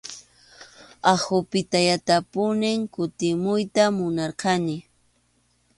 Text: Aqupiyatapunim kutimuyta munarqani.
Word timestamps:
Aqupiyatapunim 1.13 2.79
kutimuyta 2.93 3.83
munarqani. 3.97 4.77